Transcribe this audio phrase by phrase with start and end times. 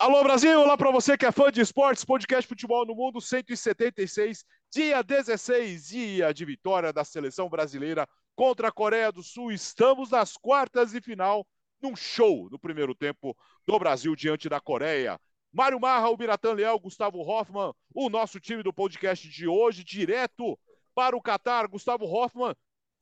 [0.00, 4.46] Alô Brasil, olá para você que é fã de esportes, podcast Futebol no Mundo 176,
[4.72, 9.52] dia 16, dia de vitória da seleção brasileira contra a Coreia do Sul.
[9.52, 11.46] Estamos nas quartas de final,
[11.82, 13.36] num show no primeiro tempo
[13.66, 15.20] do Brasil diante da Coreia.
[15.52, 20.58] Mário Marra, o Biratan Leal, Gustavo Hoffman, o nosso time do podcast de hoje, direto
[20.94, 21.68] para o Catar.
[21.68, 22.56] Gustavo Hoffman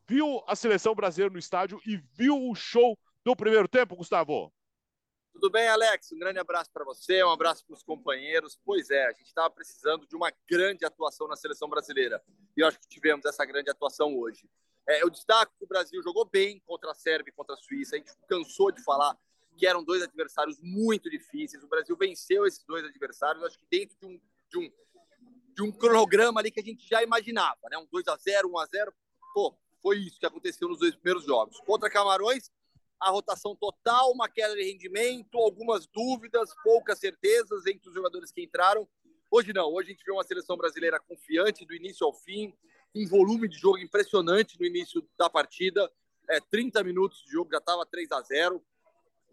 [0.09, 4.53] viu a seleção brasileira no estádio e viu o show do primeiro tempo, Gustavo?
[5.41, 6.11] Tudo bem, Alex?
[6.11, 8.59] Um grande abraço para você, um abraço para os companheiros.
[8.65, 12.21] Pois é, a gente estava precisando de uma grande atuação na seleção brasileira
[12.57, 14.51] e eu acho que tivemos essa grande atuação hoje.
[14.89, 17.95] É, eu destaco que o Brasil jogou bem contra a Sérvia e contra a Suíça.
[17.95, 19.17] A gente cansou de falar
[19.57, 21.63] que eram dois adversários muito difíceis.
[21.63, 24.73] O Brasil venceu esses dois adversários, acho que dentro de um, de um,
[25.55, 27.79] de um cronograma ali que a gente já imaginava, né?
[27.79, 28.93] Um 2 a 0 1 a 0
[29.33, 31.61] Pô, foi isso que aconteceu nos dois primeiros jogos.
[31.61, 32.51] Contra Camarões,
[33.01, 38.43] a rotação total, uma queda de rendimento, algumas dúvidas, poucas certezas entre os jogadores que
[38.43, 38.89] entraram.
[39.31, 42.53] Hoje não, hoje a gente vê uma seleção brasileira confiante do início ao fim,
[42.95, 45.91] um volume de jogo impressionante no início da partida.
[46.29, 48.63] É, 30 minutos de jogo, já estava 3 a 0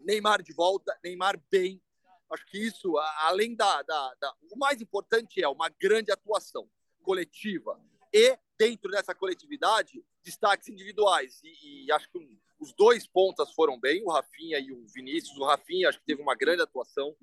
[0.00, 1.82] Neymar de volta, Neymar bem.
[2.30, 6.68] Acho que isso, além da, da, da, O mais importante é uma grande atuação
[7.02, 7.80] coletiva.
[8.12, 11.40] E, dentro dessa coletividade, destaques individuais.
[11.42, 15.36] E, e acho que um, os dois pontas foram bem, o Rafinha e o Vinícius.
[15.36, 17.14] O Rafinha acho que teve uma grande atuação.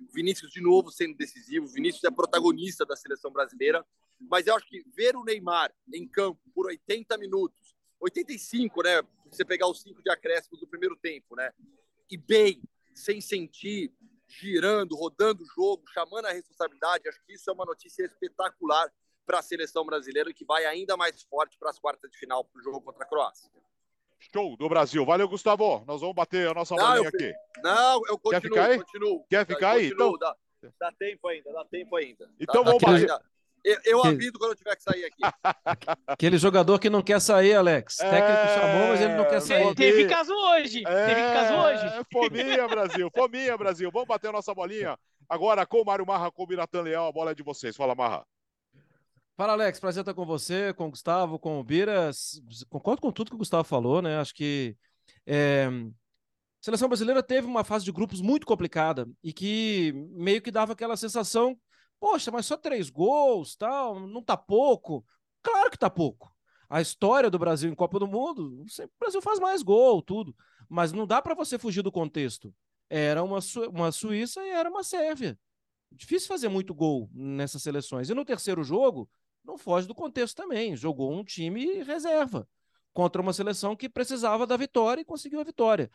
[0.00, 1.66] O Vinícius de novo sendo decisivo.
[1.66, 3.84] O Vinícius é protagonista da seleção brasileira.
[4.20, 9.02] Mas eu acho que ver o Neymar em campo por 80 minutos, 85, né?
[9.30, 11.52] Você pegar os cinco de acréscimo do primeiro tempo, né?
[12.10, 12.62] E bem,
[12.94, 13.92] sem sentir,
[14.28, 17.08] girando, rodando o jogo, chamando a responsabilidade.
[17.08, 18.92] Acho que isso é uma notícia espetacular
[19.24, 22.60] para a seleção brasileira que vai ainda mais forte para as quartas de final para
[22.60, 23.50] o jogo contra a Croácia.
[24.32, 25.04] Show do Brasil.
[25.04, 25.84] Valeu, Gustavo.
[25.86, 27.32] Nós vamos bater a nossa bolinha aqui.
[27.62, 28.30] Não, eu continuo.
[28.30, 28.78] Quer ficar aí?
[28.78, 29.26] Continuo.
[29.28, 29.90] Quer ficar aí?
[29.90, 30.34] Continuo, então...
[30.62, 32.30] dá, dá tempo ainda, dá tempo ainda.
[32.38, 33.08] Então dá, vamos bater.
[33.64, 35.22] Eu, eu aviso quando eu tiver que sair aqui.
[36.06, 38.00] Aquele jogador que não quer sair, Alex.
[38.00, 38.10] É...
[38.10, 39.74] Técnico chamou, mas ele não quer sair.
[39.74, 40.82] Teve caso hoje.
[40.84, 41.06] É...
[41.06, 41.86] Teve caso hoje.
[41.86, 43.10] É, fominha, Brasil.
[43.14, 43.90] Fominha, Brasil.
[43.92, 44.98] Vamos bater a nossa bolinha.
[45.28, 47.76] Agora com o Mário Marra, com o Biratan Leão, a bola é de vocês.
[47.76, 48.24] Fala, Marra.
[49.36, 49.80] Fala, Alex.
[49.80, 52.10] Prazer estar com você, com o Gustavo, com o Bira.
[52.68, 54.18] Concordo com tudo que o Gustavo falou, né?
[54.18, 54.76] Acho que
[55.26, 55.66] é...
[55.66, 55.70] a
[56.60, 60.96] seleção brasileira teve uma fase de grupos muito complicada e que meio que dava aquela
[60.96, 61.58] sensação,
[61.98, 65.04] poxa, mas só três gols, tal, não tá pouco.
[65.42, 66.30] Claro que tá pouco.
[66.68, 70.36] A história do Brasil em Copa do Mundo, o Brasil faz mais gol, tudo,
[70.68, 72.54] mas não dá para você fugir do contexto.
[72.88, 73.62] Era uma, Su...
[73.70, 75.38] uma Suíça e era uma Sérvia.
[75.90, 78.08] Difícil fazer muito gol nessas seleções.
[78.08, 79.08] E no terceiro jogo,
[79.44, 80.76] não foge do contexto também.
[80.76, 82.48] Jogou um time reserva
[82.92, 85.90] contra uma seleção que precisava da vitória e conseguiu a vitória.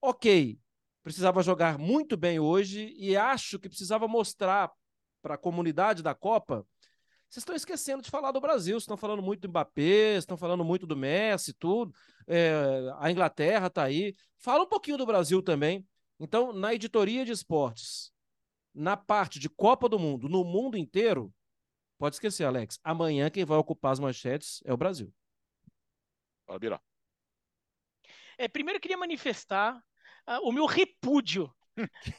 [0.00, 0.58] Ok,
[1.02, 4.70] precisava jogar muito bem hoje e acho que precisava mostrar
[5.20, 6.66] para a comunidade da Copa.
[7.28, 10.86] Vocês estão esquecendo de falar do Brasil, estão falando muito do Mbappé, estão falando muito
[10.86, 11.94] do Messi, tudo.
[12.26, 14.14] É, a Inglaterra está aí.
[14.36, 15.86] Fala um pouquinho do Brasil também.
[16.20, 18.12] Então, na editoria de esportes,
[18.74, 21.32] na parte de Copa do Mundo, no mundo inteiro,
[22.02, 22.80] pode esquecer, Alex.
[22.82, 25.14] Amanhã quem vai ocupar as manchetes é o Brasil.
[26.44, 26.82] Fala, Bira.
[28.36, 31.48] É, primeiro eu queria manifestar uh, o meu repúdio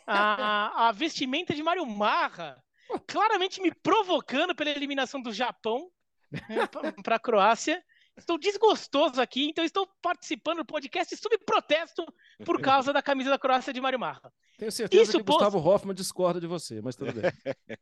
[0.08, 2.64] à, à vestimenta de Mário Marra,
[3.06, 5.92] claramente me provocando pela eliminação do Japão
[6.32, 6.66] né,
[7.04, 7.84] para a Croácia.
[8.16, 12.06] Estou desgostoso aqui, então estou participando do podcast sob protesto
[12.46, 14.32] por causa da camisa da Croácia de Mário Marra.
[14.64, 15.40] Tenho certeza Isso que posto...
[15.40, 17.24] Gustavo Hoffman discorda de você, mas tudo bem.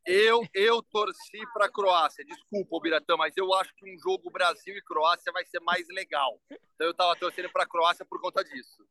[0.04, 4.76] Eu, eu torci para a Croácia, desculpa, Biratã, mas eu acho que um jogo Brasil
[4.76, 6.42] e Croácia vai ser mais legal.
[6.50, 8.84] Então eu estava torcendo para a Croácia por conta disso.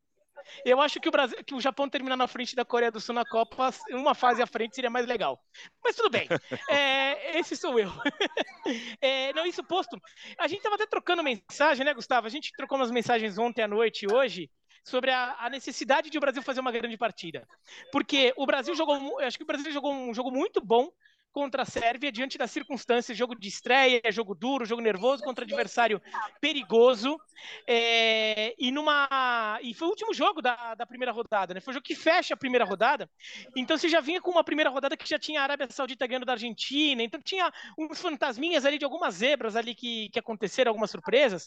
[0.65, 3.15] Eu acho que o, Brasil, que o Japão terminar na frente da Coreia do Sul
[3.15, 5.39] na Copa, uma fase à frente seria mais legal.
[5.83, 6.29] Mas tudo bem.
[6.71, 7.91] É, esse sou eu.
[9.01, 10.01] É, não, isso posto.
[10.39, 12.27] A gente estava até trocando mensagem, né, Gustavo?
[12.27, 14.49] A gente trocou umas mensagens ontem à noite e hoje
[14.83, 17.47] sobre a, a, necessidade de o Brasil fazer uma grande partida.
[17.93, 20.91] Porque o Brasil jogou, acho que o Brasil jogou um jogo muito bom
[21.33, 26.01] contra a Sérvia, diante das circunstâncias, jogo de estreia, jogo duro, jogo nervoso contra adversário
[26.41, 27.19] perigoso,
[27.67, 31.61] é, e numa e foi o último jogo da, da primeira rodada, né?
[31.61, 33.09] Foi o jogo que fecha a primeira rodada.
[33.57, 36.27] Então você já vinha com uma primeira rodada que já tinha a Arábia Saudita ganhando
[36.27, 40.91] da Argentina, então tinha uns fantasminhas ali de algumas zebras ali que, que aconteceram, algumas
[40.91, 41.47] surpresas.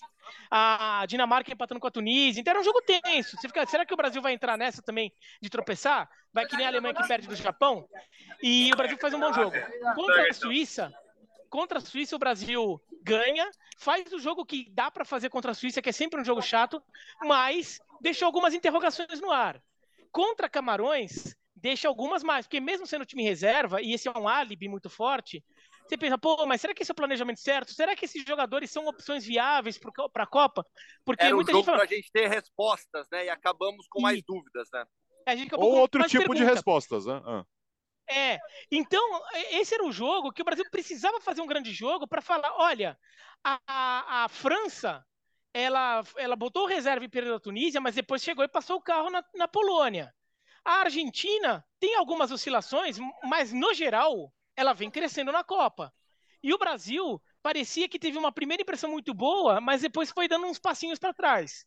[0.50, 3.36] A Dinamarca empatando com a Tunísia, então era um jogo tenso.
[3.38, 6.10] Você fica, será que o Brasil vai entrar nessa também de tropeçar?
[6.34, 7.88] Vai que nem a Alemanha que perde do Japão?
[8.42, 9.56] E o Brasil faz um bom jogo.
[9.96, 10.94] Contra a Suíça,
[11.50, 15.54] contra a Suíça o Brasil ganha, faz o jogo que dá para fazer contra a
[15.54, 16.82] Suíça, que é sempre um jogo chato,
[17.22, 19.62] mas deixou algumas interrogações no ar.
[20.12, 24.68] Contra Camarões, deixa algumas mais, porque mesmo sendo time reserva, e esse é um álibi
[24.68, 25.44] muito forte,
[25.88, 27.74] você pensa, pô, mas será que esse é o planejamento certo?
[27.74, 30.66] Será que esses jogadores são opções viáveis para a Copa?
[31.06, 31.78] Porque Era um muita jogo gente fala...
[31.78, 33.26] para a gente ter respostas, né?
[33.26, 34.02] E acabamos com e...
[34.04, 34.86] mais dúvidas, né?
[35.58, 36.40] Ou outro tipo pergunta.
[36.40, 37.22] de respostas, né?
[37.26, 37.46] Ah.
[38.10, 38.38] É,
[38.70, 39.22] então
[39.52, 43.00] esse era o jogo que o Brasil precisava fazer um grande jogo para falar, olha,
[43.44, 45.06] a, a, a, França,
[45.54, 49.10] ela, ela botou reserva e perdeu a Tunísia, mas depois chegou e passou o carro
[49.10, 50.14] na, na Polônia.
[50.66, 55.94] A Argentina tem algumas oscilações, mas no geral ela vem crescendo na Copa.
[56.42, 60.46] E o Brasil parecia que teve uma primeira impressão muito boa, mas depois foi dando
[60.46, 61.66] uns passinhos para trás.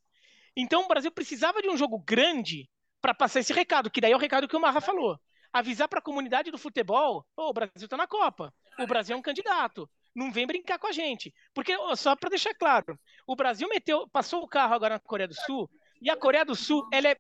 [0.55, 2.69] Então o Brasil precisava de um jogo grande
[3.07, 5.17] para passar esse recado, que daí é o recado que o Marra falou.
[5.53, 9.17] Avisar para a comunidade do futebol, oh, o Brasil está na Copa, o Brasil é
[9.17, 11.33] um candidato, não vem brincar com a gente.
[11.55, 15.35] Porque, só para deixar claro, o Brasil meteu, passou o carro agora na Coreia do
[15.35, 15.71] Sul,
[16.03, 17.17] e a Coreia do Sul ela é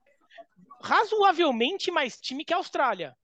[0.82, 3.16] razoavelmente mais time que a Austrália.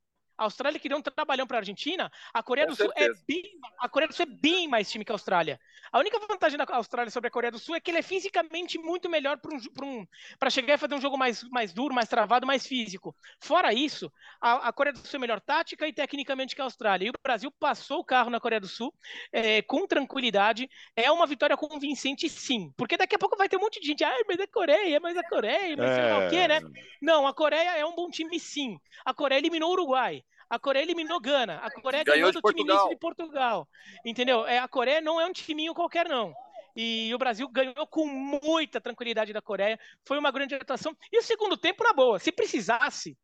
[0.42, 2.10] A Austrália queria um trabalhão para a Argentina.
[2.34, 3.42] A Coreia Com do Sul é bem,
[3.78, 5.60] a Coreia do Sul é bem mais time que a Austrália.
[5.92, 8.76] A única vantagem da Austrália sobre a Coreia do Sul é que ele é fisicamente
[8.76, 12.44] muito melhor para um, um, chegar e fazer um jogo mais, mais duro, mais travado,
[12.44, 13.14] mais físico.
[13.38, 17.06] Fora isso, a, a, Coreia do Sul é melhor tática e tecnicamente que a Austrália.
[17.06, 18.92] E o Brasil passou o carro na Coreia do Sul
[19.30, 20.68] é, com tranquilidade.
[20.96, 22.72] É uma vitória convincente, sim.
[22.76, 24.02] Porque daqui a pouco vai ter um monte de gente.
[24.02, 25.94] Ah, mas é Coreia, mas é Coreia, mas é...
[25.94, 26.60] sei lá o quê, né?
[27.00, 28.76] Não, a Coreia é um bom time, sim.
[29.04, 30.24] A Coreia eliminou o Uruguai.
[30.52, 31.56] A Coreia eliminou Gana.
[31.60, 33.66] A Coreia ganhou, ganhou do time de Portugal.
[34.04, 34.46] Entendeu?
[34.46, 36.34] É, a Coreia não é um timinho qualquer, não.
[36.76, 39.80] E o Brasil ganhou com muita tranquilidade da Coreia.
[40.04, 40.94] Foi uma grande atuação.
[41.10, 42.18] E o segundo tempo, na boa.
[42.18, 43.16] Se precisasse,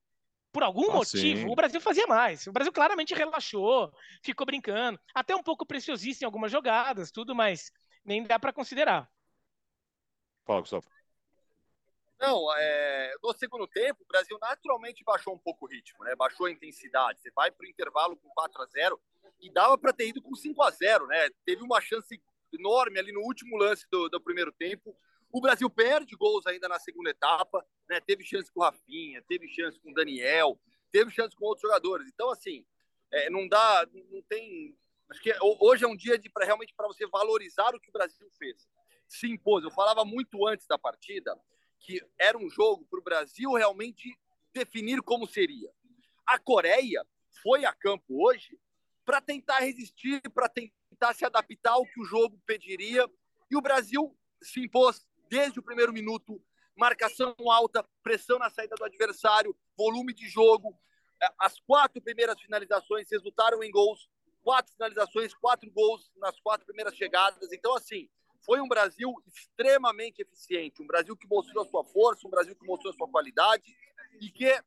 [0.51, 1.47] por algum ah, motivo, sim.
[1.51, 2.47] o Brasil fazia mais.
[2.47, 3.93] O Brasil claramente relaxou,
[4.23, 4.99] ficou brincando.
[5.15, 7.71] Até um pouco preciosista em algumas jogadas, tudo, mas
[8.03, 9.07] nem dá para considerar.
[10.47, 10.89] Fala, Gustavo.
[12.21, 16.17] Não, é, no segundo tempo, o Brasil naturalmente baixou um pouco o ritmo, né?
[16.17, 17.21] Baixou a intensidade.
[17.21, 19.01] Você vai para o intervalo com 4 a 0
[19.41, 21.31] e dava para ter ido com 5 a 0 né?
[21.45, 22.21] Teve uma chance
[22.53, 24.97] enorme ali no último lance do, do primeiro tempo.
[25.31, 28.01] O Brasil perde gols ainda na segunda etapa, né?
[28.01, 30.59] Teve chance com o Rafinha, teve chance com o Daniel,
[30.91, 32.09] teve chance com outros jogadores.
[32.13, 32.67] Então, assim,
[33.13, 34.77] é, não dá, não tem.
[35.09, 37.93] Acho que hoje é um dia de para realmente para você valorizar o que o
[37.93, 38.69] Brasil fez.
[39.07, 39.63] Se impôs.
[39.63, 41.39] Eu falava muito antes da partida
[41.81, 44.19] que era um jogo para o Brasil realmente
[44.53, 45.71] definir como seria.
[46.27, 47.07] A Coreia
[47.43, 48.59] foi a campo hoje
[49.05, 53.09] para tentar resistir, para tentar se adaptar ao que o jogo pediria,
[53.51, 56.43] e o Brasil se impôs desde o primeiro minuto,
[56.77, 60.79] marcação alta, pressão na saída do adversário, volume de jogo.
[61.39, 64.09] As quatro primeiras finalizações resultaram em gols,
[64.43, 67.53] quatro finalizações, quatro gols nas quatro primeiras chegadas.
[67.53, 68.09] Então, assim,
[68.49, 72.65] foi um Brasil extremamente eficiente, um Brasil que mostrou a sua força, um Brasil que
[72.65, 73.63] mostrou a sua qualidade
[74.23, 74.59] e que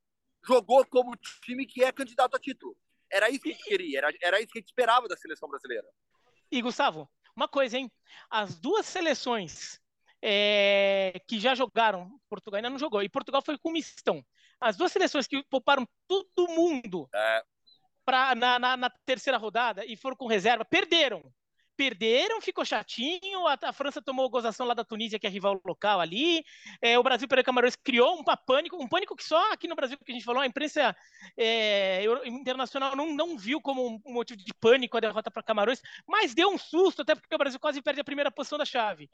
[0.46, 2.78] jogou como time que é candidato a título.
[3.12, 5.50] Era isso que a gente queria, era, era isso que a gente esperava da seleção
[5.50, 5.88] brasileira.
[6.52, 7.92] E, Gustavo, uma coisa, hein?
[8.30, 9.82] As duas seleções
[10.22, 14.24] é, que já jogaram, Portugal ainda não jogou, e Portugal foi com mistão.
[14.60, 17.44] As duas seleções que pouparam todo mundo é.
[18.06, 21.24] pra, na, na, na terceira rodada e foram com reserva, perderam
[21.82, 23.48] perderam, ficou chatinho.
[23.48, 26.46] A, a, França tomou gozação lá da Tunísia, que é rival local ali.
[26.80, 29.98] É, o Brasil pelo Camarões criou um pânico, um pânico que só aqui no Brasil,
[29.98, 30.96] que a gente falou, a imprensa
[31.36, 36.36] é, internacional não, não viu como um motivo de pânico a derrota para Camarões, mas
[36.36, 39.10] deu um susto, até porque o Brasil quase perde a primeira posição da chave.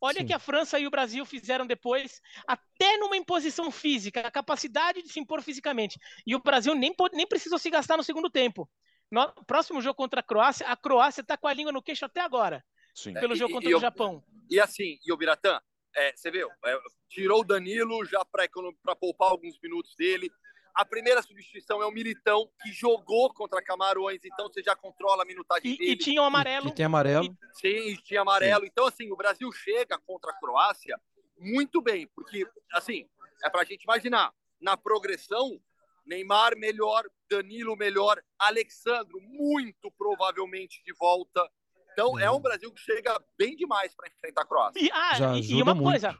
[0.00, 0.26] Olha Sim.
[0.26, 5.08] que a França e o Brasil fizeram depois, até numa imposição física, a capacidade de
[5.08, 6.00] se impor fisicamente.
[6.26, 8.68] E o Brasil nem, nem precisou se gastar no segundo tempo.
[9.10, 12.20] No próximo jogo contra a Croácia, a Croácia está com a língua no queixo até
[12.20, 12.64] agora.
[12.94, 13.14] Sim.
[13.14, 14.22] Pelo jogo contra e, o Japão.
[14.50, 15.60] E assim, e o Biratã,
[15.96, 20.30] é, você viu, é, tirou o Danilo já para poupar alguns minutos dele.
[20.74, 25.26] A primeira substituição é o Militão, que jogou contra Camarões, então você já controla a
[25.26, 25.90] minutagem e, dele.
[25.92, 26.68] E tinha o amarelo.
[26.68, 27.36] E, tem amarelo.
[27.54, 28.62] sim, e tinha amarelo.
[28.62, 28.68] Sim.
[28.70, 31.00] Então, assim, o Brasil chega contra a Croácia
[31.36, 33.08] muito bem, porque, assim,
[33.42, 35.60] é para a gente imaginar, na progressão,
[36.08, 41.46] Neymar melhor, Danilo melhor, Alexandro muito provavelmente de volta.
[41.92, 44.80] Então é um Brasil que chega bem demais para enfrentar a Croácia.
[44.80, 45.90] E, ah, e uma muito.
[45.90, 46.18] coisa,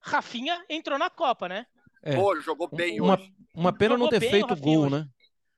[0.00, 1.66] Rafinha entrou na Copa, né?
[2.02, 2.16] É.
[2.16, 3.32] Pô, jogou bem uma, hoje.
[3.54, 4.90] Uma pena jogou não ter feito gol, hoje.
[4.90, 5.08] né?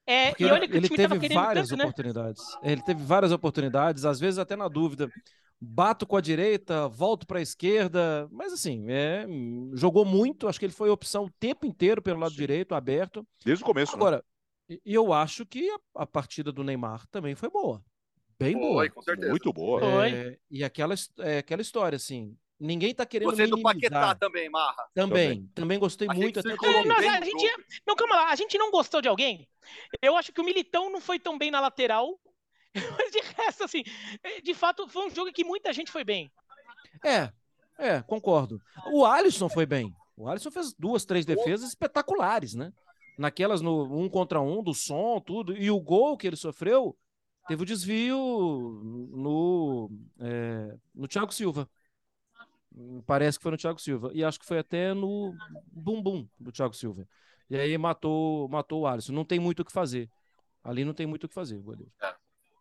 [0.07, 1.85] É, Porque ele, ele teve várias tanto, né?
[1.85, 2.43] oportunidades.
[2.63, 2.73] Né?
[2.73, 5.11] Ele teve várias oportunidades, às vezes até na dúvida
[5.65, 9.27] bato com a direita, volto para a esquerda, mas assim, é,
[9.73, 12.39] jogou muito, acho que ele foi opção o tempo inteiro pelo lado Sim.
[12.39, 13.27] direito, aberto.
[13.45, 13.93] Desde o começo.
[13.93, 13.97] Né?
[13.97, 14.25] Agora,
[14.69, 14.79] né?
[14.85, 17.83] e eu acho que a, a, partida do Neymar também foi boa.
[18.39, 18.91] Bem foi, boa.
[18.91, 19.31] com certeza.
[19.31, 20.09] Muito boa.
[20.09, 23.93] É, e aquela, é, aquela história, assim, Ninguém tá querendo Gostei do minimizar.
[23.93, 24.89] Paquetá também, Marra.
[24.95, 26.41] Também, também gostei Achei muito.
[26.41, 27.53] que Até Não, bem a gente,
[27.87, 29.49] não, calma lá, a gente não gostou de alguém.
[30.01, 32.19] Eu acho que o Militão não foi tão bem na lateral.
[32.99, 33.85] Mas de resto, assim,
[34.43, 36.31] de fato, foi um jogo que muita gente foi bem.
[37.05, 37.33] É,
[37.79, 38.61] é, concordo.
[38.93, 39.95] O Alisson foi bem.
[40.17, 42.73] O Alisson fez duas, três defesas espetaculares, né?
[43.19, 45.57] Naquelas no um contra um, do som, tudo.
[45.57, 46.97] E o gol que ele sofreu
[47.47, 48.17] teve o desvio
[49.13, 49.91] no,
[50.21, 51.69] é, no Thiago Silva.
[53.07, 54.11] Parece que foi no Thiago Silva.
[54.15, 55.33] E acho que foi até no
[55.71, 57.07] bumbum do Thiago Silva.
[57.49, 59.13] E aí matou, matou o Alisson.
[59.13, 60.11] Não tem muito o que fazer.
[60.63, 61.93] Ali não tem muito o que fazer, goleiro.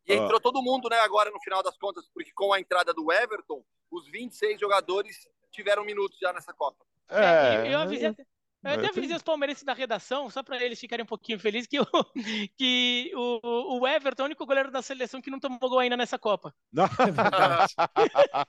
[0.08, 3.12] E entrou todo mundo, né, agora no final das contas, porque com a entrada do
[3.12, 6.84] Everton, os 26 jogadores tiveram minutos já nessa Copa.
[7.10, 10.62] É, eu, eu avisei, até- eu é, até avisei os palmeirenses da redação, só para
[10.64, 11.86] eles ficarem um pouquinho felizes, que, o,
[12.58, 15.96] que o, o Everton é o único goleiro da seleção que não tomou gol ainda
[15.98, 16.54] nessa Copa.
[16.74, 16.86] Não.
[16.86, 17.74] É verdade.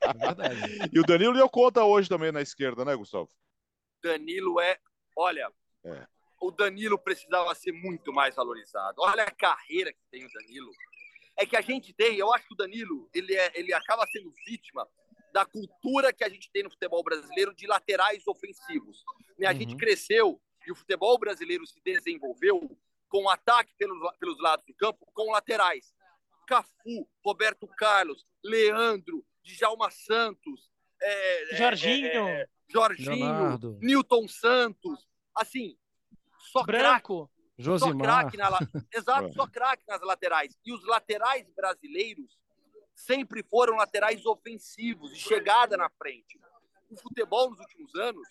[0.02, 0.90] É verdade.
[0.92, 3.28] e o Danilo deu conta hoje também na esquerda, né, Gustavo?
[4.02, 4.78] Danilo é,
[5.16, 5.50] olha,
[5.84, 6.06] É.
[6.40, 9.00] o Danilo precisava ser muito mais valorizado.
[9.02, 10.70] Olha a carreira que tem o Danilo.
[11.36, 14.32] É que a gente tem, eu acho que o Danilo, ele, é, ele acaba sendo
[14.46, 14.88] vítima
[15.32, 19.02] da cultura que a gente tem no futebol brasileiro de laterais ofensivos.
[19.36, 19.48] Né?
[19.48, 19.58] A Uhum.
[19.58, 25.06] gente cresceu e o futebol brasileiro se desenvolveu com ataque pelos, pelos lados do campo,
[25.12, 25.92] com laterais.
[26.46, 30.70] Cafu, Roberto Carlos, Leandro, Djalma Santos,
[31.02, 33.78] é, é, Jorginho, é, é, Jorginho, Leonardo.
[33.82, 35.76] Newton Santos, assim,
[36.38, 37.30] só Branco.
[37.56, 38.22] Só Josimar.
[38.22, 38.58] craque na la...
[38.92, 39.32] Exato, É.
[39.32, 40.58] só craque nas laterais.
[40.64, 42.38] E os laterais brasileiros
[42.94, 46.40] sempre foram laterais ofensivos, de chegada na frente.
[46.90, 48.28] O futebol nos últimos anos,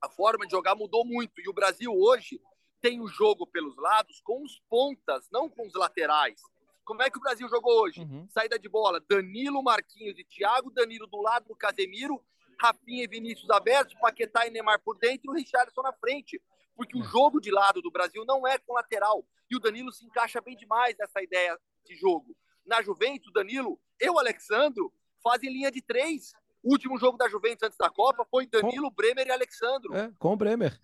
[0.00, 1.40] a forma de jogar mudou muito.
[1.40, 2.40] E o Brasil hoje
[2.80, 6.40] tem o jogo pelos lados com os pontas, não com os laterais.
[6.84, 8.00] Como é que o Brasil jogou hoje?
[8.00, 8.26] Uhum.
[8.30, 12.20] Saída de bola, Danilo, Marquinhos e Thiago, Danilo do lado do Casemiro,
[12.60, 16.40] Rafinha e Vinícius abertos, Paquetá e Neymar por dentro e o Richarlison na frente.
[16.76, 19.26] Porque o jogo de lado do Brasil não é com lateral.
[19.50, 22.36] E o Danilo se encaixa bem demais nessa ideia de jogo.
[22.66, 26.32] Na Juventus, o Danilo e o Alexandro fazem linha de três.
[26.62, 29.96] O último jogo da Juventus antes da Copa foi Danilo, Bremer e Alexandro.
[29.96, 30.78] É, com o Bremer.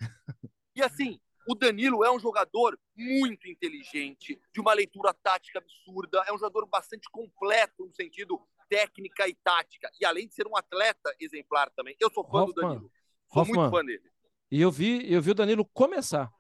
[0.75, 6.33] E assim, o Danilo é um jogador muito inteligente, de uma leitura tática absurda, é
[6.33, 11.15] um jogador bastante completo no sentido técnica e tática, e além de ser um atleta
[11.21, 11.97] exemplar também.
[12.01, 12.69] Eu sou fã do Hoffman.
[12.69, 12.93] Danilo.
[13.33, 13.61] Sou Hoffman.
[13.61, 14.11] muito fã dele.
[14.51, 16.31] E eu vi, eu vi o Danilo começar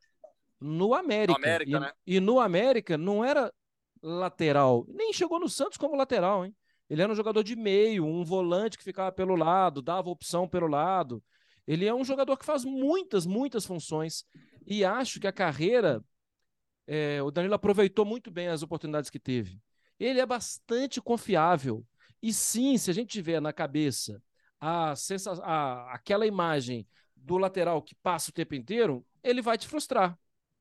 [0.61, 1.39] no América.
[1.39, 1.93] No América, e, né?
[2.07, 3.53] e no América não era
[4.03, 6.55] lateral, nem chegou no Santos como lateral, hein?
[6.89, 10.69] Ele era um jogador de meio, um volante que ficava pelo lado, dava opção pelo
[10.69, 11.23] lado.
[11.67, 14.25] Ele é um jogador que faz muitas, muitas funções.
[14.65, 16.01] E acho que a carreira,
[16.87, 19.61] é, o Danilo aproveitou muito bem as oportunidades que teve.
[19.99, 21.85] Ele é bastante confiável.
[22.23, 24.23] E sim, se a gente tiver na cabeça
[24.61, 29.67] a sensa a, aquela imagem do lateral que passa o tempo inteiro, ele vai te
[29.69, 30.19] frustrar.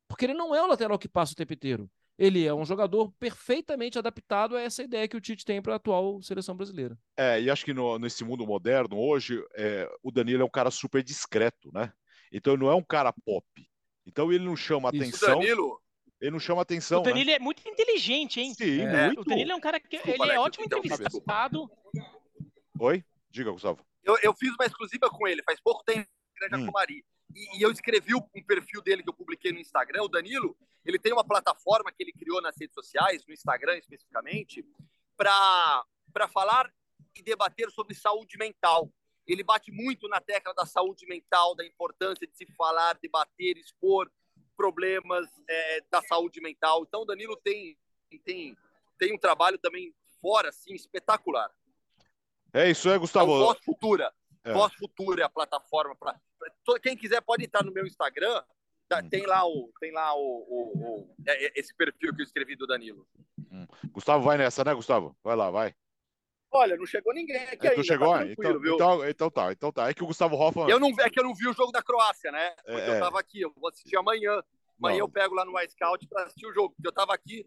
[0.07, 1.89] Porque ele não é o lateral que passa o tempo inteiro.
[2.17, 5.75] Ele é um jogador perfeitamente adaptado a essa ideia que o Tite tem para a
[5.75, 6.97] atual seleção brasileira.
[7.17, 10.71] É, e acho que no- nesse mundo moderno, hoje, é, o Danilo é um cara
[10.71, 11.91] super discreto, né?
[12.31, 13.45] Então ele não é um cara pop.
[14.05, 14.97] Então ele não chama Isso.
[14.97, 15.39] O atenção.
[15.39, 15.81] Danilo,
[16.21, 17.01] Ele não chama atenção.
[17.01, 18.49] o Danilo é muito inteligente, hein?
[18.49, 18.55] né?
[18.55, 19.07] Sim, É.
[19.07, 19.21] muito.
[19.21, 21.69] O Danilo é um cara que Desculpa, ele é ótimo então, entrevistado.
[22.79, 23.03] Oi?
[23.29, 23.85] Diga, Gustavo.
[24.03, 26.67] eu, eu fiz uma exclusiva com ele faz pouco tempo, no Grande Hum.
[26.67, 27.05] Acumari.
[27.33, 30.03] E, e eu escrevi um perfil dele que eu publiquei no Instagram.
[30.03, 30.55] O Danilo,
[30.85, 34.63] ele tem uma plataforma que ele criou nas redes sociais, no Instagram especificamente,
[35.17, 35.83] para
[36.31, 36.71] falar
[37.15, 38.89] e debater sobre saúde mental.
[39.27, 44.09] Ele bate muito na tecla da saúde mental, da importância de se falar, debater, expor
[44.55, 46.83] problemas é, da saúde mental.
[46.87, 47.77] Então, o Danilo tem,
[48.23, 48.57] tem,
[48.97, 51.49] tem um trabalho também fora, assim, espetacular.
[52.53, 53.37] É isso aí, É Gustavo.
[53.37, 54.13] Voz Futura.
[54.43, 54.53] É.
[54.53, 56.19] Voz Futura é a plataforma para
[56.81, 58.43] quem quiser pode entrar no meu Instagram.
[58.87, 59.09] tá- Hum.
[59.09, 62.55] tem lá o tem lá o, o- o- é- é- esse perfil que eu escrevi
[62.55, 63.07] do Danilo.
[63.91, 65.17] Gustavo vai nessa, né, Gustavo?
[65.23, 65.73] Vai lá, vai.
[66.51, 67.81] Olha, não chegou ninguém aqui É, ainda.
[67.81, 68.13] tu chegou?
[68.13, 69.89] tá então, então, então tá, então tá.
[69.89, 70.69] É que o Gustavo Hoffman.
[70.69, 72.51] Eu não é que eu não vi o jogo da Croácia, né?
[72.65, 72.95] Porque É, é.
[72.95, 74.41] eu tava aqui, eu vou assistir amanhã.
[74.79, 75.05] Amanhã Não.
[75.05, 77.45] eu pego lá no iScout para assistir o jogo, porque eu tava aqui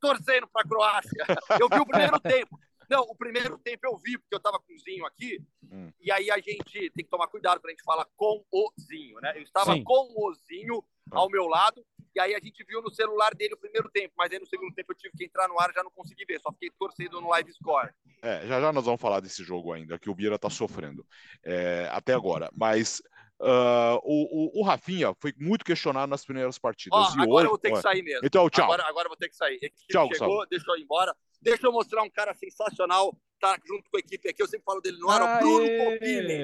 [0.00, 1.24] torcendo para a Croácia.
[1.60, 2.58] Eu vi o primeiro tempo.
[2.88, 5.38] Não, o primeiro tempo eu vi, porque eu tava com o Zinho aqui.
[5.70, 5.92] Hum.
[6.00, 9.20] E aí a gente tem que tomar cuidado quando a gente fala com o Zinho,
[9.20, 9.32] né?
[9.36, 9.84] Eu estava Sim.
[9.84, 11.84] com o Zinho ao meu lado.
[12.14, 14.74] E aí a gente viu no celular dele o primeiro tempo, mas aí no segundo
[14.74, 17.20] tempo eu tive que entrar no ar e já não consegui ver, só fiquei torcendo
[17.20, 17.90] no live score.
[18.22, 21.06] É, já já nós vamos falar desse jogo ainda, que o Bira tá sofrendo
[21.44, 22.50] é, até agora.
[22.56, 23.02] Mas
[23.42, 27.14] ah, o, o, o Rafinha foi muito questionado nas primeiras partidas.
[27.14, 28.20] E agora hoje, eu vou ter que sair mesmo.
[28.22, 28.64] Então, tchau.
[28.64, 29.58] Agora, agora eu vou ter que sair.
[29.62, 31.16] É Tchau, chegou, deixou eu ir embora.
[31.40, 34.42] Deixa eu mostrar um cara sensacional, tá junto com a equipe aqui.
[34.42, 36.38] Eu sempre falo dele no ar, o Bruno Copini.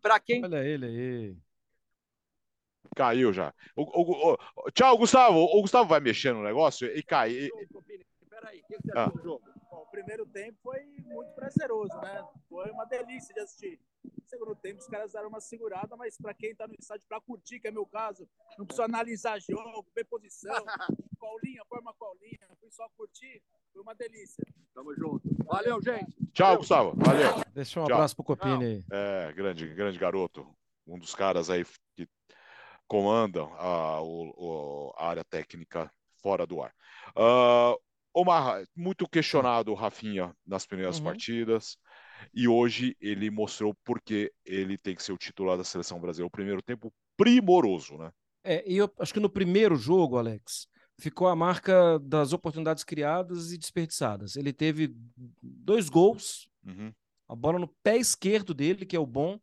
[0.00, 0.42] Para quem.
[0.42, 1.36] Olha ele aí.
[2.94, 3.52] Caiu já.
[3.74, 5.38] O, o, o, tchau, Gustavo.
[5.38, 7.30] O Gustavo vai mexer no negócio e cai.
[7.30, 7.50] E...
[8.28, 9.06] Peraí, o que você ah.
[9.06, 9.42] do jogo?
[9.70, 12.24] Bom, o primeiro tempo foi muito prazeroso, né?
[12.48, 13.80] Foi uma delícia de assistir.
[14.04, 17.20] No segundo tempo, os caras deram uma segurada, mas para quem tá no estádio para
[17.20, 18.28] curtir, que é meu caso,
[18.58, 20.54] não precisa analisar jogo, ver posição,
[21.18, 24.44] qual linha, forma qual linha, fui só curtir, foi uma delícia.
[24.74, 25.28] Tamo junto.
[25.44, 26.14] Valeu, gente.
[26.32, 26.58] Tchau, Valeu.
[26.58, 26.94] Gustavo.
[26.96, 27.44] Valeu.
[27.54, 27.94] Deixa um Tchau.
[27.94, 28.84] abraço pro Copini aí.
[28.90, 30.46] É, grande, grande garoto.
[30.86, 31.64] Um dos caras aí
[31.94, 32.06] que
[32.86, 35.90] comandam a, o, a área técnica
[36.22, 36.72] fora do ar.
[37.16, 37.78] Uh,
[38.14, 41.04] Omar, muito questionado o Rafinha nas primeiras uhum.
[41.04, 41.76] partidas.
[42.32, 46.28] E hoje ele mostrou porque ele tem que ser o titular da seleção brasileira.
[46.28, 48.10] O primeiro tempo primoroso, né?
[48.42, 50.66] É, e eu acho que no primeiro jogo, Alex,
[50.98, 54.36] ficou a marca das oportunidades criadas e desperdiçadas.
[54.36, 54.94] Ele teve
[55.42, 56.92] dois gols, uhum.
[57.28, 59.38] a bola no pé esquerdo dele, que é o bom,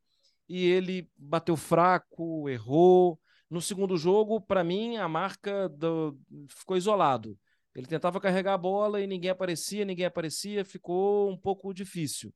[0.49, 3.19] e ele bateu fraco, errou.
[3.53, 6.19] No segundo jogo, para mim, a marca do...
[6.49, 7.37] ficou isolado.
[7.75, 12.33] Ele tentava carregar a bola e ninguém aparecia, ninguém aparecia, ficou um pouco difícil.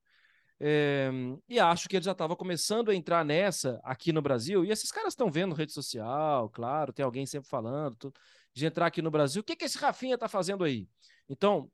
[0.60, 1.10] É,
[1.50, 4.64] e acho que ele já estava começando a entrar nessa aqui no Brasil.
[4.64, 8.20] E esses caras estão vendo rede social, claro, tem alguém sempre falando tudo,
[8.54, 9.42] de entrar aqui no Brasil.
[9.42, 10.88] O que, que esse Rafinha está fazendo aí?
[11.28, 11.68] Então,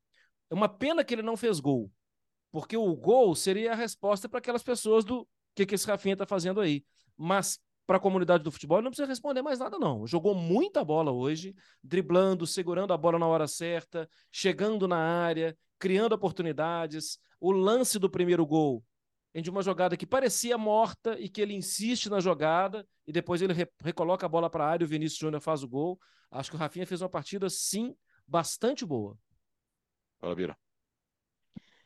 [0.50, 1.92] é uma pena que ele não fez gol,
[2.50, 6.26] porque o gol seria a resposta para aquelas pessoas do que, que esse Rafinha está
[6.26, 6.86] fazendo aí.
[7.18, 10.08] Mas para a comunidade do futebol, ele não precisa responder mais nada, não.
[10.08, 16.14] Jogou muita bola hoje, driblando, segurando a bola na hora certa, chegando na área, criando
[16.14, 17.20] oportunidades.
[17.40, 18.84] O lance do primeiro gol
[19.42, 23.54] de uma jogada que parecia morta e que ele insiste na jogada e depois ele
[23.54, 26.00] re recoloca a bola para a área o Vinícius Júnior faz o gol.
[26.30, 27.96] Acho que o Rafinha fez uma partida, sim,
[28.28, 29.18] bastante boa.
[30.20, 30.58] Fala, Vira.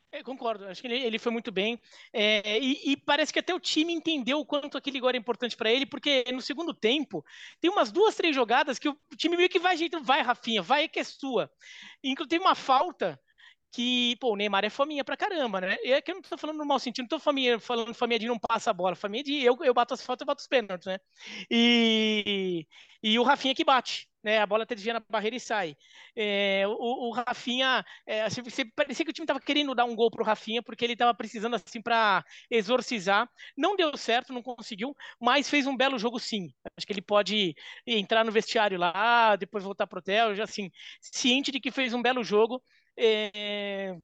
[0.09, 1.79] É, concordo, acho que ele, ele foi muito bem.
[2.13, 5.57] É, e, e, parece que até o time entendeu o quanto aquele gol é importante
[5.57, 7.25] para ele, porque no segundo tempo
[7.59, 10.87] tem umas duas, três jogadas que o time meio que vai jeito, vai, Rafinha, vai
[10.87, 11.51] que é sua.
[12.01, 13.19] Inclusive tem uma falta
[13.71, 15.77] que, pô, o Neymar é faminha pra caramba, né?
[15.83, 18.19] E é que eu não tô falando no mau sentido, não tô faminha, falando faminha
[18.19, 20.47] de não passa a bola, faminha de eu, eu bato as faltas, eu bato os
[20.47, 20.97] pênaltis, né?
[21.51, 22.65] E,
[23.03, 24.39] e o Rafinha que bate, né?
[24.39, 25.75] A bola até desvia na barreira e sai.
[26.15, 28.41] É, o, o, Rafinha, é, assim,
[28.75, 31.55] parecia que o time tava querendo dar um gol pro Rafinha, porque ele tava precisando,
[31.55, 33.29] assim, para exorcizar.
[33.55, 36.53] Não deu certo, não conseguiu, mas fez um belo jogo sim.
[36.75, 41.51] Acho que ele pode entrar no vestiário lá, depois voltar pro hotel, já assim, ciente
[41.51, 42.61] de que fez um belo jogo
[42.97, 43.95] é,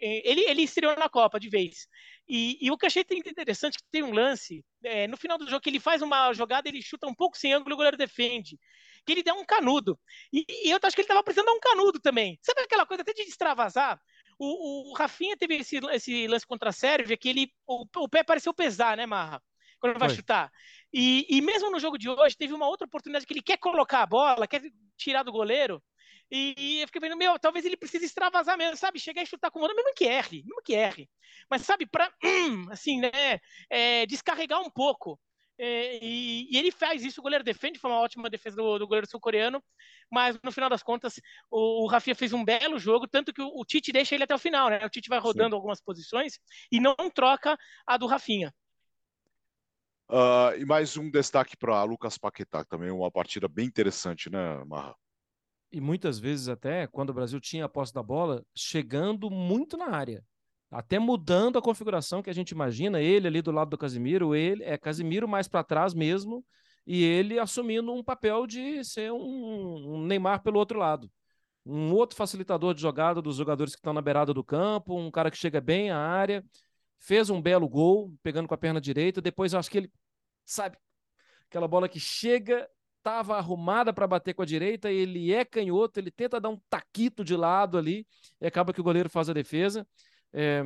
[0.00, 1.88] é, ele, ele estreou na Copa de vez.
[2.28, 5.36] E, e o que eu achei interessante é que tem um lance, é, no final
[5.38, 7.76] do jogo, que ele faz uma jogada, ele chuta um pouco sem ângulo e o
[7.76, 8.58] goleiro defende.
[9.04, 9.98] Que ele deu um canudo.
[10.32, 12.38] E, e eu acho que ele estava precisando dar um canudo também.
[12.42, 14.00] Sabe aquela coisa até de extravasar?
[14.38, 18.22] O, o Rafinha teve esse, esse lance contra a Sérvia, que ele, o, o pé
[18.24, 19.42] pareceu pesar, né, Marra?
[19.78, 20.16] Quando vai Foi.
[20.16, 20.50] chutar.
[20.92, 24.02] E, e mesmo no jogo de hoje, teve uma outra oportunidade que ele quer colocar
[24.02, 24.62] a bola, quer
[24.96, 25.82] tirar do goleiro.
[26.30, 28.98] E, e eu fiquei vendo, meu, talvez ele precise extravasar mesmo, sabe?
[28.98, 31.08] Chegar e chutar com o voador, mesmo que erre, mesmo que erre.
[31.50, 33.10] Mas, sabe, para, hum, assim, né,
[33.70, 35.18] é, descarregar um pouco.
[35.56, 38.88] É, e, e, ele faz isso, o goleiro defende, foi uma ótima defesa do, do
[38.88, 39.62] goleiro sul-coreano,
[40.10, 43.46] mas no final das contas o, o Rafinha fez um belo jogo, tanto que o,
[43.54, 44.84] o, Tite deixa ele até o final, né?
[44.84, 45.54] O Tite vai rodando Sim.
[45.54, 46.40] algumas posições
[46.72, 47.56] e não troca
[47.86, 48.52] a do Rafinha.
[50.10, 54.94] Uh, e mais um destaque para Lucas Paquetá, também uma partida bem interessante, né, Marra?
[55.74, 59.90] E muitas vezes até, quando o Brasil tinha a posse da bola, chegando muito na
[59.90, 60.24] área.
[60.70, 64.62] Até mudando a configuração que a gente imagina, ele ali do lado do Casimiro, ele
[64.62, 66.44] é Casimiro mais para trás mesmo,
[66.86, 69.18] e ele assumindo um papel de ser um,
[69.96, 71.10] um, Neymar pelo outro lado.
[71.66, 75.28] Um outro facilitador de jogada dos jogadores que estão na beirada do campo, um cara
[75.28, 76.44] que chega bem à área,
[77.00, 79.92] fez um belo gol, pegando com a perna direita, depois acho que ele,
[80.44, 80.76] sabe,
[81.48, 82.68] aquela bola que chega
[83.04, 87.22] estava arrumada para bater com a direita, ele é canhoto, ele tenta dar um taquito
[87.22, 88.06] de lado ali,
[88.40, 89.86] e acaba que o goleiro faz a defesa.
[90.32, 90.62] É,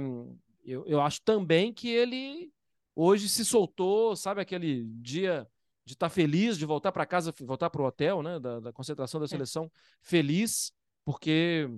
[0.65, 2.53] eu, eu acho também que ele
[2.95, 5.49] hoje se soltou, sabe, aquele dia
[5.85, 8.73] de estar tá feliz, de voltar para casa, voltar para o hotel, né, da, da
[8.73, 9.29] concentração da é.
[9.29, 9.71] seleção, é.
[10.01, 10.73] feliz,
[11.05, 11.69] porque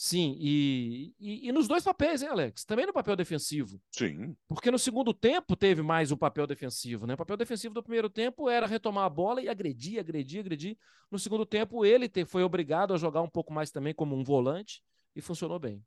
[0.00, 2.64] Sim, e, e, e, nos dois papéis, hein, Alex?
[2.64, 3.82] Também no papel defensivo.
[3.90, 4.36] Sim.
[4.46, 7.14] Porque no segundo tempo teve mais o papel defensivo, né?
[7.14, 10.78] O papel defensivo do primeiro tempo era retomar a bola e agredir, agredir, agredir.
[11.10, 14.22] No segundo tempo, ele te, foi obrigado a jogar um pouco mais também como um
[14.22, 14.84] volante
[15.16, 15.84] e funcionou bem.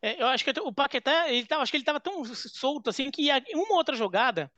[0.00, 3.10] É, eu acho que o Paquetá, ele tava, acho que ele estava tão solto assim
[3.10, 4.50] que uma outra jogada,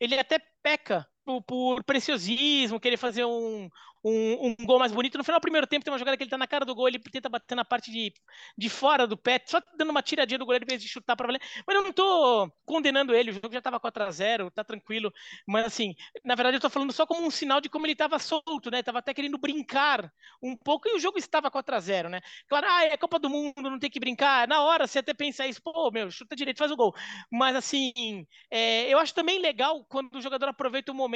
[0.00, 3.68] ele até peca por, por, preciosismo, querer fazer um,
[4.04, 5.16] um, um, gol mais bonito.
[5.16, 6.88] No final do primeiro tempo tem uma jogada que ele tá na cara do gol,
[6.88, 8.12] ele tenta bater na parte de,
[8.56, 11.26] de fora do pé, só dando uma tiradinha do goleiro em vez de chutar para
[11.26, 11.40] valer.
[11.66, 15.12] Mas eu não tô condenando ele, o jogo já tava 4 a 0 tá tranquilo.
[15.46, 18.18] Mas assim, na verdade eu tô falando só como um sinal de como ele tava
[18.18, 18.82] solto, né?
[18.82, 22.20] Tava até querendo brincar um pouco e o jogo estava 4 a 0 né?
[22.48, 24.46] Claro, ah, é Copa do Mundo, não tem que brincar.
[24.46, 26.94] Na hora você até pensa isso, pô, meu, chuta direito, faz o gol.
[27.30, 31.13] Mas assim, é, eu acho também legal quando o jogador aproveita um momento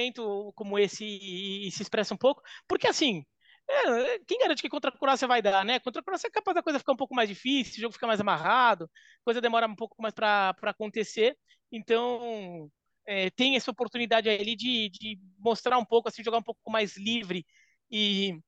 [0.55, 3.25] como esse e, e se expressa um pouco, porque assim,
[3.69, 5.79] é, quem garante que contra a Croácia vai dar, né?
[5.81, 8.07] Contra a Croácia é capaz da coisa ficar um pouco mais difícil, o jogo fica
[8.07, 11.37] mais amarrado, a coisa demora um pouco mais para acontecer.
[11.71, 12.71] Então,
[13.07, 16.97] é, tem essa oportunidade ali de, de, mostrar um pouco, assim, jogar um pouco mais
[16.97, 17.47] livre.
[17.91, 18.39] E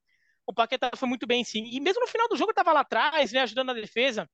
[0.45, 1.65] o Paquetá foi muito bem, sim.
[1.65, 4.29] E mesmo no final do jogo, estava lá atrás, né, ajudando a defesa.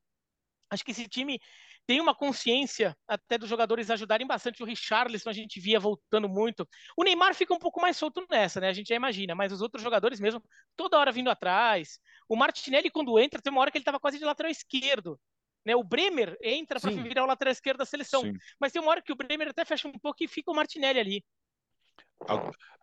[0.70, 1.40] Acho que esse time
[1.88, 4.62] tem uma consciência até dos jogadores ajudarem bastante.
[4.62, 6.68] O Richarlison a gente via voltando muito.
[6.98, 8.68] O Neymar fica um pouco mais solto nessa, né?
[8.68, 10.44] A gente já imagina, mas os outros jogadores mesmo,
[10.76, 11.98] toda hora vindo atrás.
[12.28, 15.18] O Martinelli, quando entra, tem uma hora que ele estava quase de lateral esquerdo.
[15.66, 18.22] Né, o Bremer entra para virar o lateral esquerdo da seleção.
[18.22, 18.34] Sim.
[18.60, 21.00] Mas tem uma hora que o Bremer até fecha um pouco e fica o Martinelli
[21.00, 21.26] ali.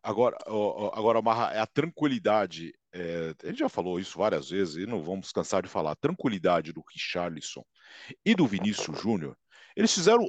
[0.03, 0.37] Agora,
[0.92, 2.73] agora Marra, é a tranquilidade.
[2.92, 5.92] É, gente já falou isso várias vezes e não vamos cansar de falar.
[5.92, 7.64] A tranquilidade do Richarlison
[8.25, 9.37] e do Vinícius Júnior,
[9.75, 10.29] eles fizeram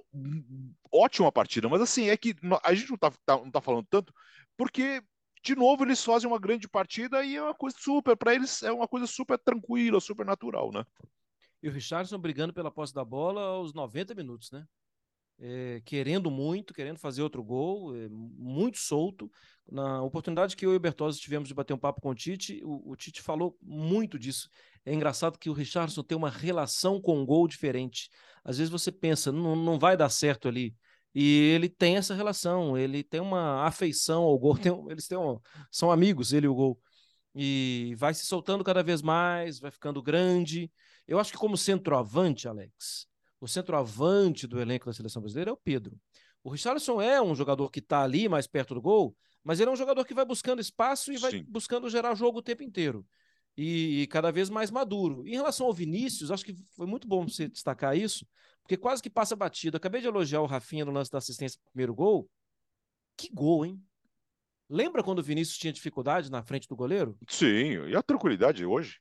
[0.92, 4.14] ótima partida, mas assim, é que a gente não está tá, não tá falando tanto,
[4.58, 5.04] porque,
[5.44, 8.72] de novo, eles fazem uma grande partida e é uma coisa super, para eles é
[8.72, 10.84] uma coisa super tranquila, super natural, né?
[11.62, 14.66] E o Richardson brigando pela posse da bola aos 90 minutos, né?
[15.38, 19.30] É, querendo muito, querendo fazer outro gol, é, muito solto.
[19.70, 22.62] Na oportunidade que eu e o Bertozzi tivemos de bater um papo com o Tite,
[22.64, 24.50] o, o Tite falou muito disso.
[24.86, 28.10] É engraçado que o Richardson tem uma relação com o gol diferente.
[28.44, 30.76] Às vezes você pensa, não, não vai dar certo ali.
[31.14, 35.40] E ele tem essa relação, ele tem uma afeição ao gol, tem, eles têm um,
[35.72, 36.80] são amigos, ele e o gol.
[37.34, 40.72] E vai se soltando cada vez mais, vai ficando grande.
[41.08, 43.08] Eu acho que como centroavante, Alex,
[43.46, 45.98] o centroavante do elenco da seleção brasileira é o Pedro.
[46.44, 49.74] O Richardson é um jogador que está ali mais perto do gol, mas ele é
[49.74, 51.46] um jogador que vai buscando espaço e vai Sim.
[51.48, 53.06] buscando gerar jogo o tempo inteiro
[53.56, 55.28] e, e, cada vez mais maduro.
[55.28, 58.28] Em relação ao Vinícius, acho que foi muito bom você destacar isso,
[58.62, 59.78] porque quase que passa batido.
[59.78, 62.28] Acabei de elogiar o Rafinha no lance da assistência do primeiro gol.
[63.16, 63.80] Que gol, hein?
[64.68, 67.16] Lembra quando o Vinícius tinha dificuldade na frente do goleiro?
[67.30, 69.00] Sim, e a tranquilidade hoje?